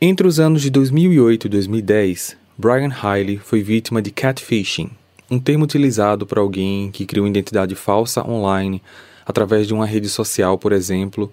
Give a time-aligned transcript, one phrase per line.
[0.00, 4.92] Entre os anos de 2008 e 2010, Brian Hiley foi vítima de catfishing,
[5.28, 8.80] um termo utilizado por alguém que cria uma identidade falsa online
[9.26, 11.32] através de uma rede social, por exemplo,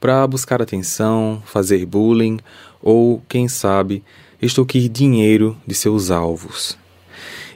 [0.00, 2.38] para buscar atenção, fazer bullying
[2.80, 4.02] ou, quem sabe,
[4.40, 6.78] extorquir dinheiro de seus alvos.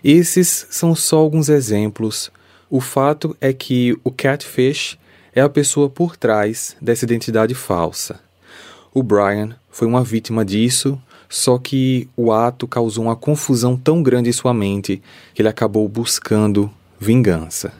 [0.05, 2.31] Esses são só alguns exemplos.
[2.69, 4.99] O fato é que o catfish
[5.35, 8.21] é a pessoa por trás dessa identidade falsa.
[8.93, 14.29] O Brian foi uma vítima disso, só que o ato causou uma confusão tão grande
[14.29, 15.01] em sua mente
[15.33, 17.73] que ele acabou buscando vingança.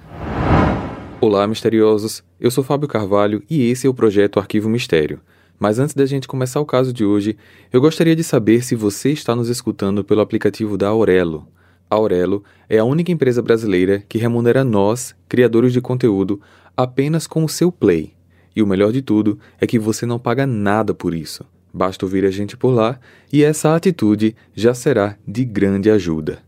[1.21, 2.23] Olá, misteriosos!
[2.41, 5.21] Eu sou Fábio Carvalho e esse é o projeto Arquivo Mistério.
[5.59, 7.37] Mas antes da gente começar o caso de hoje,
[7.71, 11.47] eu gostaria de saber se você está nos escutando pelo aplicativo da Aurelo.
[11.91, 16.41] A Aurelo é a única empresa brasileira que remunera nós, criadores de conteúdo,
[16.75, 18.15] apenas com o seu play.
[18.57, 21.45] E o melhor de tudo é que você não paga nada por isso.
[21.73, 22.99] Basta ouvir a gente por lá
[23.33, 26.39] e essa atitude já será de grande ajuda.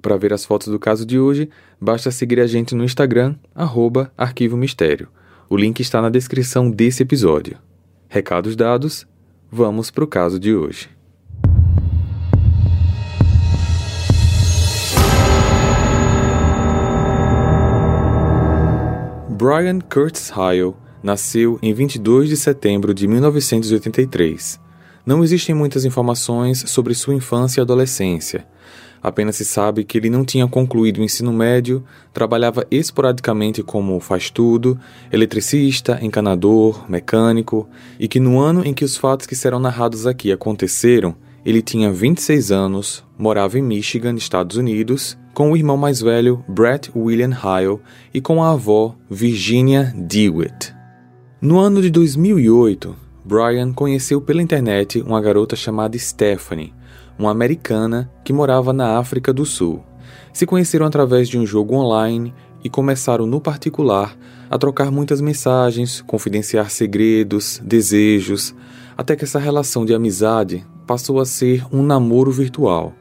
[0.00, 4.12] Para ver as fotos do caso de hoje, basta seguir a gente no Instagram, arroba
[4.16, 5.08] Arquivo Mistério.
[5.50, 7.58] O link está na descrição desse episódio.
[8.08, 9.06] Recados dados,
[9.50, 10.88] vamos para o caso de hoje.
[19.38, 24.67] Brian Curtis Hyle nasceu em 22 de setembro de 1983.
[25.08, 28.46] Não existem muitas informações sobre sua infância e adolescência.
[29.02, 34.78] Apenas se sabe que ele não tinha concluído o ensino médio, trabalhava esporadicamente como faz-tudo,
[35.10, 37.66] eletricista, encanador, mecânico,
[37.98, 41.90] e que no ano em que os fatos que serão narrados aqui aconteceram, ele tinha
[41.90, 47.80] 26 anos, morava em Michigan, Estados Unidos, com o irmão mais velho, Brett William Hyle,
[48.12, 50.74] e com a avó, Virginia Dewitt.
[51.40, 56.72] No ano de 2008, Brian conheceu pela internet uma garota chamada Stephanie,
[57.18, 59.84] uma americana que morava na África do Sul.
[60.32, 62.32] Se conheceram através de um jogo online
[62.64, 64.16] e começaram, no particular,
[64.48, 68.54] a trocar muitas mensagens, confidenciar segredos, desejos,
[68.96, 72.94] até que essa relação de amizade passou a ser um namoro virtual.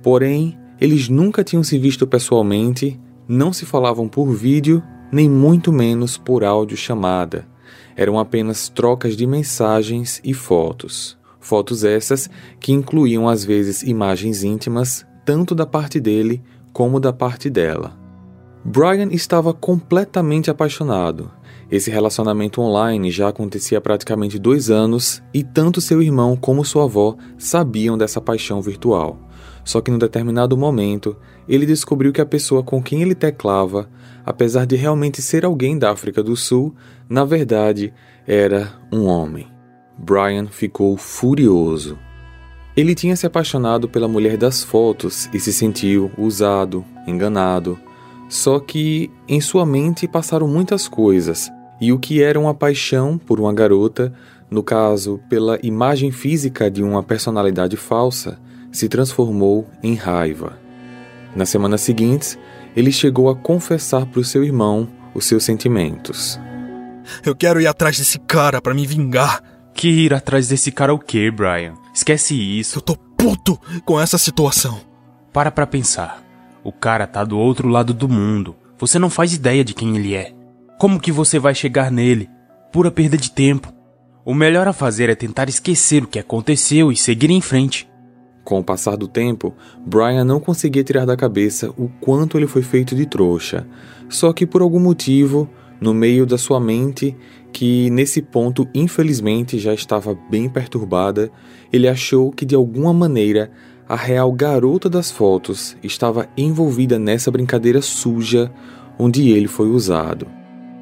[0.00, 6.16] Porém, eles nunca tinham se visto pessoalmente, não se falavam por vídeo, nem muito menos
[6.16, 7.50] por áudio chamada.
[7.96, 11.18] Eram apenas trocas de mensagens e fotos.
[11.40, 17.50] Fotos essas que incluíam às vezes imagens íntimas, tanto da parte dele como da parte
[17.50, 17.98] dela.
[18.64, 21.30] Brian estava completamente apaixonado.
[21.70, 26.84] Esse relacionamento online já acontecia há praticamente dois anos e tanto seu irmão como sua
[26.84, 29.18] avó sabiam dessa paixão virtual.
[29.64, 31.16] Só que, num determinado momento,
[31.48, 33.88] ele descobriu que a pessoa com quem ele teclava,
[34.24, 36.74] apesar de realmente ser alguém da África do Sul,
[37.08, 37.92] na verdade
[38.26, 39.48] era um homem.
[39.98, 41.98] Brian ficou furioso.
[42.76, 47.78] Ele tinha se apaixonado pela mulher das fotos e se sentiu usado, enganado.
[48.28, 53.38] Só que em sua mente passaram muitas coisas, e o que era uma paixão por
[53.38, 54.12] uma garota,
[54.50, 58.40] no caso pela imagem física de uma personalidade falsa,
[58.72, 60.58] se transformou em raiva.
[61.36, 62.38] Nas semanas seguintes,
[62.74, 66.40] ele chegou a confessar para o seu irmão os seus sentimentos.
[67.24, 69.42] Eu quero ir atrás desse cara para me vingar.
[69.74, 71.74] Que ir atrás desse cara o quê, Brian?
[71.94, 72.78] Esquece isso.
[72.78, 74.80] Eu tô puto com essa situação.
[75.32, 76.22] Para pra pensar.
[76.62, 78.54] O cara tá do outro lado do mundo.
[78.78, 80.32] Você não faz ideia de quem ele é.
[80.78, 82.28] Como que você vai chegar nele?
[82.72, 83.72] Pura perda de tempo.
[84.24, 87.88] O melhor a fazer é tentar esquecer o que aconteceu e seguir em frente.
[88.44, 89.54] Com o passar do tempo,
[89.86, 93.66] Brian não conseguia tirar da cabeça o quanto ele foi feito de trouxa.
[94.08, 95.48] Só que por algum motivo,
[95.80, 97.16] no meio da sua mente,
[97.52, 101.30] que nesse ponto infelizmente já estava bem perturbada,
[101.72, 103.50] ele achou que de alguma maneira
[103.88, 108.50] a real garota das fotos estava envolvida nessa brincadeira suja
[108.98, 110.26] onde ele foi usado.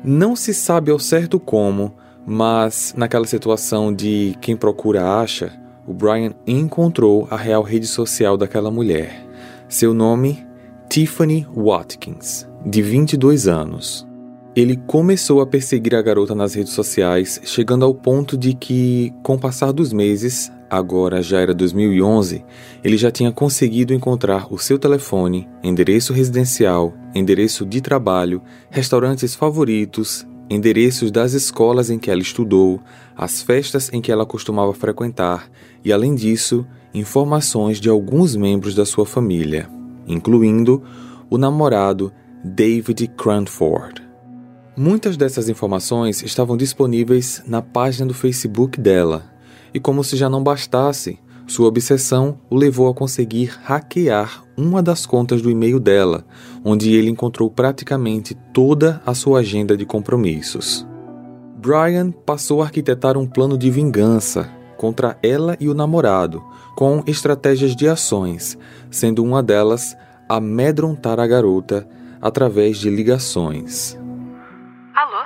[0.02, 1.94] Não se sabe ao certo como,
[2.26, 5.59] mas naquela situação de quem procura acha,
[5.90, 9.26] o Brian encontrou a real rede social daquela mulher.
[9.68, 10.46] Seu nome,
[10.88, 14.06] Tiffany Watkins, de 22 anos.
[14.54, 19.34] Ele começou a perseguir a garota nas redes sociais, chegando ao ponto de que, com
[19.34, 22.44] o passar dos meses, agora já era 2011,
[22.84, 28.40] ele já tinha conseguido encontrar o seu telefone, endereço residencial, endereço de trabalho,
[28.70, 32.80] restaurantes favoritos, endereços das escolas em que ela estudou,
[33.16, 35.48] as festas em que ela costumava frequentar
[35.84, 39.70] e, além disso, informações de alguns membros da sua família,
[40.08, 40.82] incluindo
[41.30, 42.12] o namorado
[42.44, 44.02] David Cranford.
[44.76, 49.30] Muitas dessas informações estavam disponíveis na página do Facebook dela,
[49.72, 51.18] e como se já não bastasse,
[51.50, 56.24] Sua obsessão o levou a conseguir hackear uma das contas do e-mail dela,
[56.64, 60.86] onde ele encontrou praticamente toda a sua agenda de compromissos.
[61.56, 66.40] Brian passou a arquitetar um plano de vingança contra ela e o namorado,
[66.76, 68.56] com estratégias de ações,
[68.88, 69.96] sendo uma delas
[70.28, 71.84] amedrontar a garota
[72.22, 73.98] através de ligações.
[74.94, 75.24] Alô?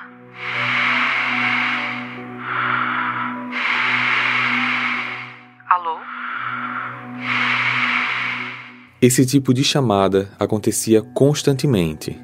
[9.06, 12.18] Esse tipo de chamada acontecia constantemente.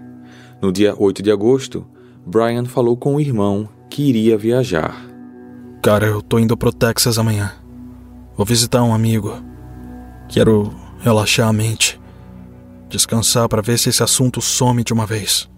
[0.63, 1.87] No dia 8 de agosto,
[2.25, 4.97] Brian falou com o irmão que iria viajar.
[5.83, 7.53] Cara, eu tô indo pro Texas amanhã.
[8.35, 9.31] Vou visitar um amigo.
[10.27, 12.01] Quero relaxar a mente.
[12.89, 15.51] Descansar para ver se esse assunto some de uma vez.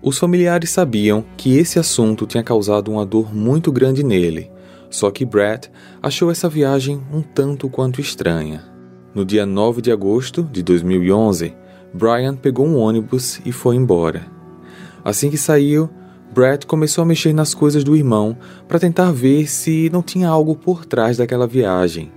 [0.00, 4.48] Os familiares sabiam que esse assunto tinha causado uma dor muito grande nele,
[4.88, 5.68] só que Brett
[6.00, 8.77] achou essa viagem um tanto quanto estranha.
[9.18, 11.52] No dia 9 de agosto de 2011,
[11.92, 14.24] Brian pegou um ônibus e foi embora.
[15.04, 15.90] Assim que saiu,
[16.32, 18.38] Brett começou a mexer nas coisas do irmão
[18.68, 22.12] para tentar ver se não tinha algo por trás daquela viagem.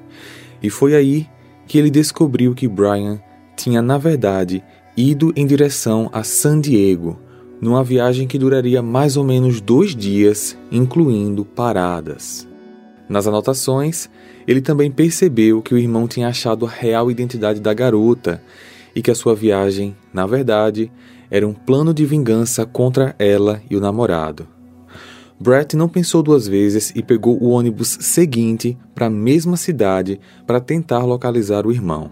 [0.61, 1.27] E foi aí
[1.65, 3.19] que ele descobriu que Brian
[3.57, 4.63] tinha, na verdade,
[4.95, 7.19] ido em direção a San Diego,
[7.59, 12.47] numa viagem que duraria mais ou menos dois dias, incluindo paradas.
[13.09, 14.07] Nas anotações,
[14.47, 18.41] ele também percebeu que o irmão tinha achado a real identidade da garota
[18.95, 20.91] e que a sua viagem, na verdade,
[21.29, 24.47] era um plano de vingança contra ela e o namorado.
[25.39, 30.59] Brett não pensou duas vezes e pegou o ônibus seguinte para a mesma cidade para
[30.59, 32.11] tentar localizar o irmão.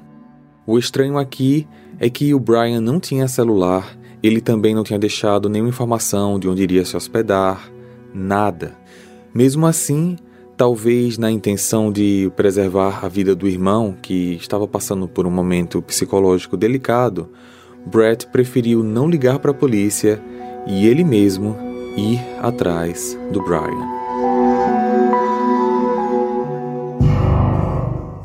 [0.66, 1.68] O estranho aqui
[2.00, 6.48] é que o Brian não tinha celular, ele também não tinha deixado nenhuma informação de
[6.48, 7.72] onde iria se hospedar,
[8.14, 8.76] nada.
[9.34, 10.16] Mesmo assim,
[10.60, 15.82] talvez na intenção de preservar a vida do irmão, que estava passando por um momento
[15.82, 17.30] psicológico delicado,
[17.86, 20.22] Brett preferiu não ligar para a polícia
[20.68, 21.56] e ele mesmo
[21.96, 23.88] ir atrás do Brian.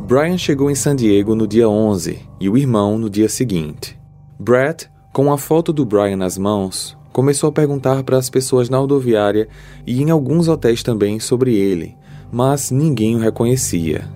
[0.01, 3.97] Brian chegou em San Diego no dia 11 e o irmão no dia seguinte.
[4.41, 8.79] Brett, com a foto do Brian nas mãos, começou a perguntar para as pessoas na
[8.79, 9.49] rodoviária
[9.87, 11.97] e em alguns hotéis também sobre ele,
[12.31, 14.09] mas ninguém o reconhecia.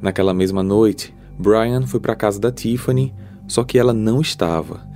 [0.00, 3.14] Naquela mesma noite, Brian foi para a casa da Tiffany,
[3.46, 4.86] só que ela não estava.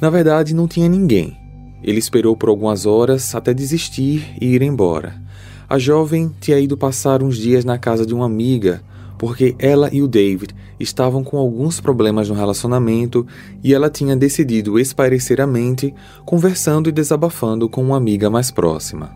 [0.00, 1.36] Na verdade, não tinha ninguém.
[1.82, 5.22] Ele esperou por algumas horas até desistir e ir embora.
[5.68, 8.82] A jovem tinha ido passar uns dias na casa de uma amiga,
[9.18, 13.26] porque ela e o David estavam com alguns problemas no relacionamento
[13.62, 15.94] e ela tinha decidido espairecer a mente,
[16.24, 19.10] conversando e desabafando com uma amiga mais próxima.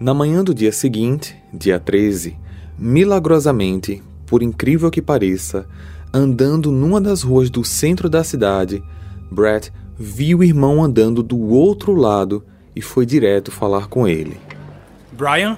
[0.00, 2.36] Na manhã do dia seguinte, dia 13,
[2.78, 5.66] Milagrosamente, por incrível que pareça,
[6.12, 8.82] andando numa das ruas do centro da cidade,
[9.30, 12.44] Brett viu o irmão andando do outro lado
[12.74, 14.38] e foi direto falar com ele.
[15.12, 15.56] Brian,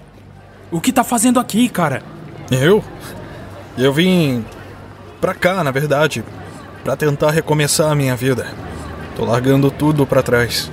[0.71, 2.03] o que tá fazendo aqui, cara?
[2.51, 2.83] Eu?
[3.79, 4.45] Eu vim
[5.21, 6.23] pra cá, na verdade,
[6.85, 8.47] para tentar recomeçar a minha vida.
[9.17, 10.71] Tô largando tudo para trás.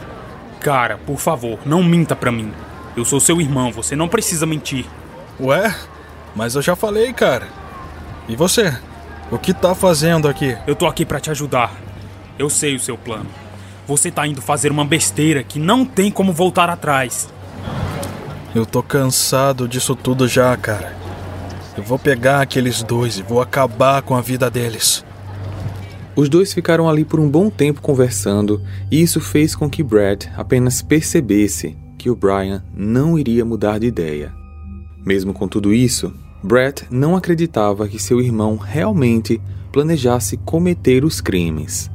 [0.60, 2.52] Cara, por favor, não minta pra mim.
[2.96, 4.86] Eu sou seu irmão, você não precisa mentir.
[5.40, 5.74] Ué?
[6.36, 7.48] Mas eu já falei, cara.
[8.28, 8.76] E você?
[9.32, 10.58] O que tá fazendo aqui?
[10.66, 11.74] Eu tô aqui para te ajudar.
[12.38, 13.30] Eu sei o seu plano.
[13.88, 17.30] Você tá indo fazer uma besteira que não tem como voltar atrás.
[18.56, 20.96] Eu tô cansado disso tudo já, cara.
[21.76, 25.04] Eu vou pegar aqueles dois e vou acabar com a vida deles.
[26.16, 30.26] Os dois ficaram ali por um bom tempo conversando, e isso fez com que Brad
[30.38, 34.32] apenas percebesse que o Brian não iria mudar de ideia.
[35.04, 41.90] Mesmo com tudo isso, Brett não acreditava que seu irmão realmente planejasse cometer os crimes.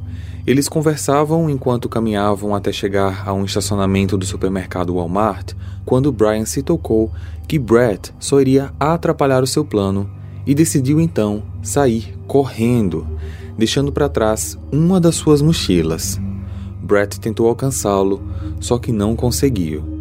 [0.45, 5.53] Eles conversavam enquanto caminhavam até chegar a um estacionamento do supermercado Walmart,
[5.85, 7.11] quando Brian se tocou
[7.47, 10.09] que Brett só iria atrapalhar o seu plano
[10.47, 13.07] e decidiu então sair correndo,
[13.55, 16.19] deixando para trás uma das suas mochilas.
[16.81, 18.19] Brett tentou alcançá-lo,
[18.59, 19.98] só que não conseguiu.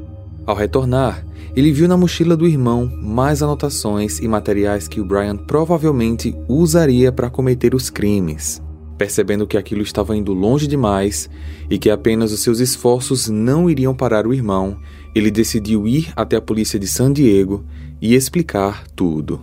[0.49, 5.37] Ao retornar, ele viu na mochila do irmão mais anotações e materiais que o Brian
[5.37, 8.63] provavelmente usaria para cometer os crimes.
[8.97, 11.29] Percebendo que aquilo estava indo longe demais
[11.69, 14.79] e que apenas os seus esforços não iriam parar o irmão,
[15.15, 17.63] ele decidiu ir até a polícia de San Diego
[18.01, 19.43] e explicar tudo.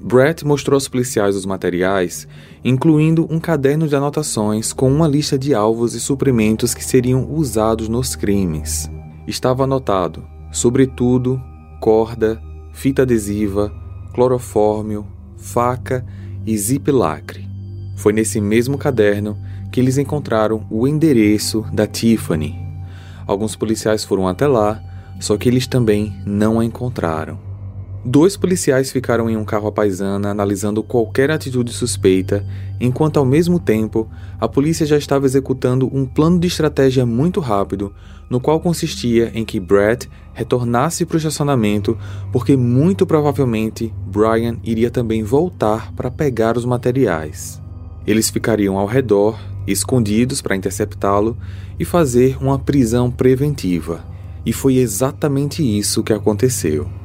[0.00, 2.28] Brett mostrou aos policiais os materiais,
[2.64, 7.88] incluindo um caderno de anotações com uma lista de alvos e suprimentos que seriam usados
[7.88, 8.88] nos crimes.
[9.30, 11.40] Estava anotado sobretudo
[11.80, 13.72] corda, fita adesiva,
[14.12, 15.06] clorofórmio,
[15.36, 16.04] faca
[16.44, 17.48] e zip-lacre.
[17.96, 19.38] Foi nesse mesmo caderno
[19.70, 22.58] que eles encontraram o endereço da Tiffany.
[23.24, 24.82] Alguns policiais foram até lá,
[25.20, 27.38] só que eles também não a encontraram.
[28.02, 32.46] Dois policiais ficaram em um carro à paisana analisando qualquer atitude suspeita,
[32.80, 34.08] enquanto ao mesmo tempo
[34.40, 37.92] a polícia já estava executando um plano de estratégia muito rápido,
[38.30, 41.98] no qual consistia em que Brett retornasse para o estacionamento,
[42.32, 47.60] porque muito provavelmente Brian iria também voltar para pegar os materiais.
[48.06, 51.36] Eles ficariam ao redor, escondidos para interceptá-lo
[51.78, 54.02] e fazer uma prisão preventiva.
[54.46, 56.99] E foi exatamente isso que aconteceu.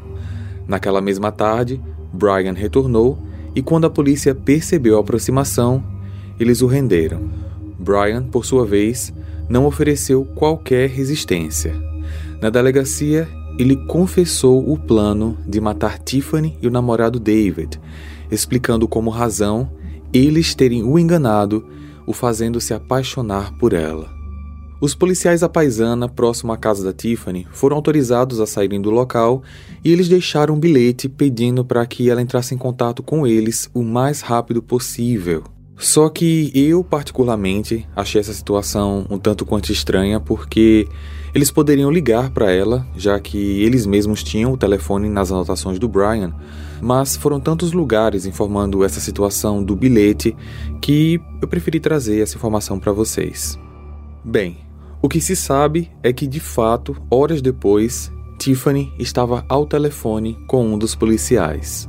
[0.68, 1.82] Naquela mesma tarde,
[2.12, 3.18] Brian retornou
[3.56, 5.84] e, quando a polícia percebeu a aproximação,
[6.40, 7.30] eles o renderam.
[7.78, 9.14] Brian, por sua vez,
[9.50, 11.76] não ofereceu qualquer resistência.
[12.42, 17.80] Na delegacia, ele confessou o plano de matar Tiffany e o namorado David,
[18.30, 19.70] explicando como razão
[20.12, 21.66] eles terem o enganado,
[22.06, 24.15] o fazendo se apaixonar por ela.
[24.82, 29.42] Os policiais à paisana, próximo à casa da Tiffany, foram autorizados a saírem do local
[29.84, 33.84] e eles deixaram um bilhete pedindo para que ela entrasse em contato com eles o
[33.84, 35.44] mais rápido possível.
[35.78, 40.88] Só que eu, particularmente, achei essa situação um tanto quanto estranha porque
[41.34, 45.88] eles poderiam ligar para ela, já que eles mesmos tinham o telefone nas anotações do
[45.90, 46.34] Brian,
[46.82, 50.36] mas foram tantos lugares informando essa situação do bilhete
[50.82, 53.60] que eu preferi trazer essa informação para vocês.
[54.24, 54.65] Bem,
[55.06, 60.66] o que se sabe é que, de fato, horas depois, Tiffany estava ao telefone com
[60.66, 61.88] um dos policiais.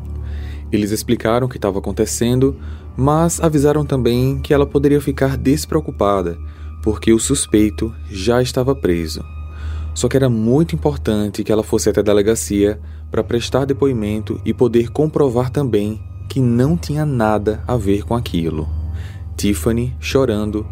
[0.71, 2.55] Eles explicaram o que estava acontecendo,
[2.95, 6.37] mas avisaram também que ela poderia ficar despreocupada,
[6.83, 9.25] porque o suspeito já estava preso.
[9.95, 12.79] Só que era muito importante que ela fosse até a delegacia
[13.11, 18.69] para prestar depoimento e poder comprovar também que não tinha nada a ver com aquilo.
[19.39, 20.67] Tiffany, chorando,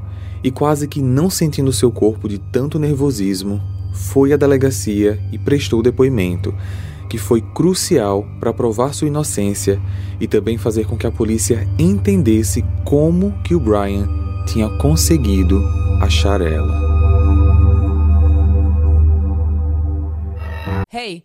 [0.44, 3.62] e quase que não sentindo seu corpo de tanto nervosismo,
[3.94, 6.54] foi à delegacia e prestou depoimento,
[7.08, 9.80] que foi crucial para provar sua inocência
[10.20, 14.06] e também fazer com que a polícia entendesse como que o Brian
[14.46, 15.64] tinha conseguido
[16.02, 16.84] achar ela.
[20.92, 21.24] Hey,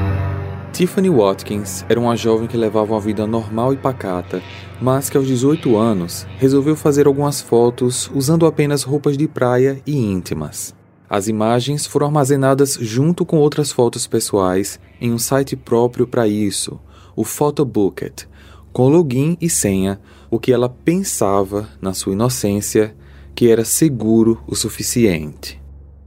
[0.73, 4.41] Tiffany Watkins era uma jovem que levava uma vida normal e pacata,
[4.81, 9.97] mas que aos 18 anos resolveu fazer algumas fotos usando apenas roupas de praia e
[9.97, 10.73] íntimas.
[11.09, 16.79] As imagens foram armazenadas junto com outras fotos pessoais em um site próprio para isso,
[17.17, 18.23] o Photobucket,
[18.71, 19.99] com login e senha,
[20.29, 22.95] o que ela pensava, na sua inocência,
[23.35, 25.61] que era seguro o suficiente.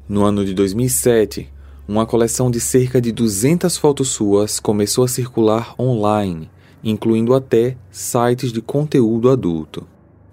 [0.08, 1.52] No ano de 2007,
[1.86, 6.50] uma coleção de cerca de 200 fotos suas começou a circular online,
[6.82, 9.86] incluindo até sites de conteúdo adulto.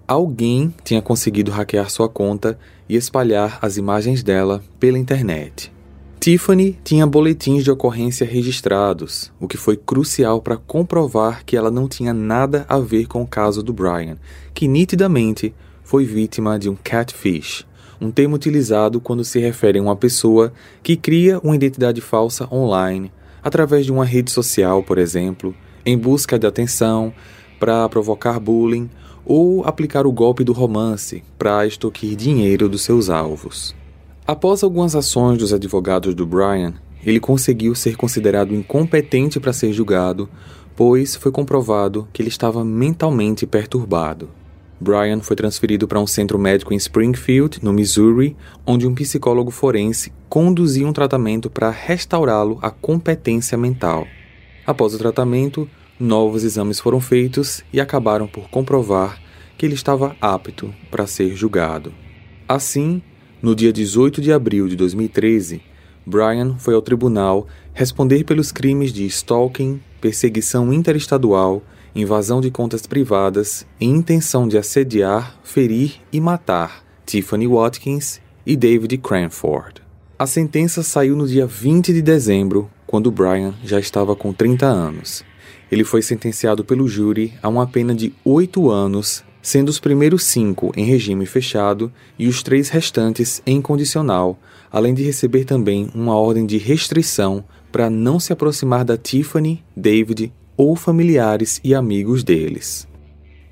[0.08, 5.70] Alguém tinha conseguido hackear sua conta e espalhar as imagens dela pela internet.
[6.18, 11.88] Tiffany tinha boletins de ocorrência registrados, o que foi crucial para comprovar que ela não
[11.88, 14.16] tinha nada a ver com o caso do Brian,
[14.54, 17.66] que nitidamente foi vítima de um catfish,
[18.02, 23.12] um termo utilizado quando se refere a uma pessoa que cria uma identidade falsa online,
[23.42, 25.54] através de uma rede social, por exemplo,
[25.86, 27.14] em busca de atenção,
[27.60, 28.90] para provocar bullying
[29.24, 33.72] ou aplicar o golpe do romance para extorquir dinheiro dos seus alvos.
[34.26, 36.74] Após algumas ações dos advogados do Brian,
[37.06, 40.28] ele conseguiu ser considerado incompetente para ser julgado,
[40.74, 44.28] pois foi comprovado que ele estava mentalmente perturbado.
[44.82, 48.36] Brian foi transferido para um centro médico em Springfield, no Missouri,
[48.66, 54.08] onde um psicólogo forense conduzia um tratamento para restaurá-lo à competência mental.
[54.66, 55.70] Após o tratamento,
[56.00, 59.22] novos exames foram feitos e acabaram por comprovar
[59.56, 61.94] que ele estava apto para ser julgado.
[62.48, 63.00] Assim,
[63.40, 65.62] no dia 18 de abril de 2013,
[66.04, 71.62] Brian foi ao tribunal responder pelos crimes de stalking, perseguição interestadual
[71.94, 78.96] invasão de contas privadas e intenção de assediar, ferir e matar Tiffany Watkins e David
[78.98, 79.82] Cranford.
[80.18, 85.24] A sentença saiu no dia 20 de dezembro, quando Brian já estava com 30 anos.
[85.70, 90.70] ele foi sentenciado pelo júri a uma pena de oito anos, sendo os primeiros cinco
[90.76, 94.38] em regime fechado e os três restantes em condicional,
[94.70, 100.30] além de receber também uma ordem de restrição para não se aproximar da Tiffany, David
[100.56, 102.86] ou familiares e amigos deles.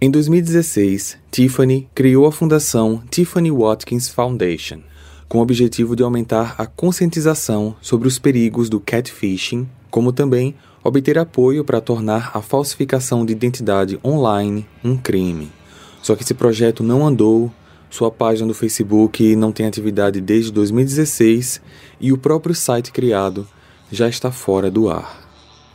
[0.01, 4.81] Em 2016, Tiffany criou a fundação Tiffany Watkins Foundation,
[5.29, 11.19] com o objetivo de aumentar a conscientização sobre os perigos do catfishing, como também obter
[11.19, 15.53] apoio para tornar a falsificação de identidade online um crime.
[16.03, 17.53] Só que esse projeto não andou,
[17.91, 21.61] sua página do Facebook não tem atividade desde 2016
[22.01, 23.47] e o próprio site criado
[23.93, 25.30] já está fora do ar.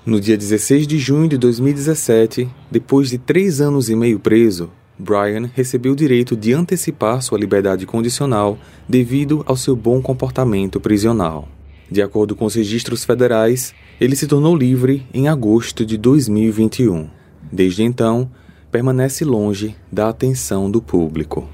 [0.06, 4.70] No dia 16 de junho de 2017, depois de três anos e meio preso,
[5.00, 8.56] Brian recebeu o direito de antecipar sua liberdade condicional
[8.88, 11.50] devido ao seu bom comportamento prisional.
[11.90, 17.10] De acordo com os registros federais, ele se tornou livre em agosto de 2021.
[17.52, 18.30] Desde então,
[18.72, 21.50] permanece longe da atenção do público.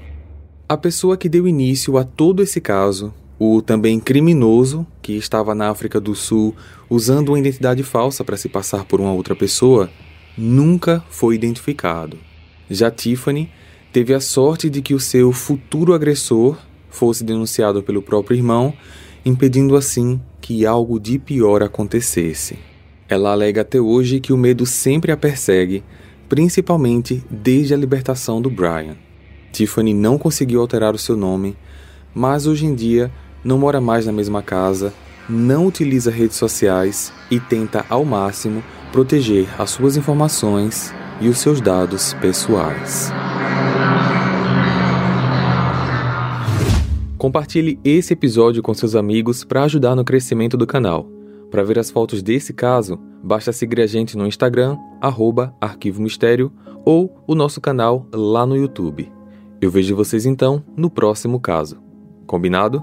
[0.68, 5.68] A pessoa que deu início a todo esse caso, o também criminoso que estava na
[5.68, 6.54] África do Sul
[6.88, 9.90] usando uma identidade falsa para se passar por uma outra pessoa,
[10.38, 12.16] nunca foi identificado.
[12.70, 13.50] Já Tiffany
[13.92, 16.56] teve a sorte de que o seu futuro agressor
[16.88, 18.72] fosse denunciado pelo próprio irmão,
[19.24, 22.56] impedindo assim que algo de pior acontecesse.
[23.08, 25.82] Ela alega até hoje que o medo sempre a persegue,
[26.28, 28.96] principalmente desde a libertação do Brian.
[29.50, 31.56] Tiffany não conseguiu alterar o seu nome,
[32.14, 33.10] mas hoje em dia
[33.44, 34.92] não mora mais na mesma casa,
[35.28, 41.60] não utiliza redes sociais e tenta ao máximo proteger as suas informações e os seus
[41.60, 43.12] dados pessoais.
[47.16, 51.08] Compartilhe esse episódio com seus amigos para ajudar no crescimento do canal.
[51.52, 56.50] Para ver as fotos desse caso, basta seguir a gente no Instagram, arroba Arquivo Mistério,
[56.84, 59.10] ou o nosso canal lá no YouTube.
[59.60, 61.80] Eu vejo vocês então no próximo caso.
[62.26, 62.82] Combinado?